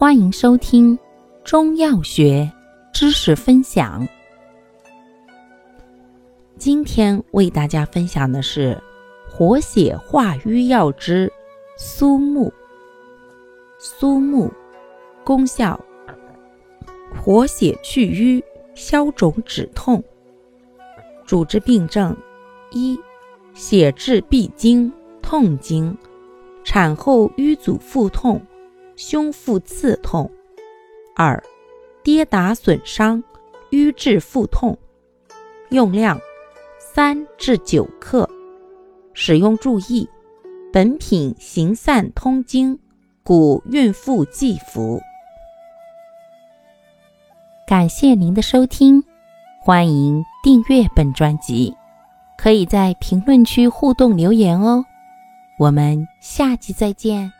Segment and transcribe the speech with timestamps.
[0.00, 0.98] 欢迎收听
[1.44, 2.50] 中药学
[2.90, 4.08] 知识分享。
[6.56, 8.82] 今天为大家分享的是
[9.28, 11.30] 活血化瘀药之
[11.76, 12.50] 苏木。
[13.78, 14.50] 苏木
[15.22, 15.78] 功效：
[17.22, 18.42] 活血去瘀、
[18.74, 20.02] 消肿止痛。
[21.26, 22.16] 主治病症：
[22.70, 22.98] 一、
[23.52, 24.90] 血滞闭经、
[25.20, 25.94] 痛经，
[26.64, 28.40] 产后瘀阻腹痛。
[29.02, 30.30] 胸腹刺痛，
[31.16, 31.42] 二，
[32.04, 33.24] 跌打损伤，
[33.70, 34.76] 瘀滞腹痛。
[35.70, 36.20] 用量
[36.78, 38.28] 三至九克。
[39.14, 40.06] 使用注意：
[40.70, 42.78] 本品行散通经，
[43.22, 45.00] 故孕妇忌服。
[47.66, 49.02] 感谢您的收听，
[49.62, 51.74] 欢迎订阅本专辑，
[52.36, 54.84] 可以在评论区互动留言哦。
[55.58, 57.32] 我们下期再见。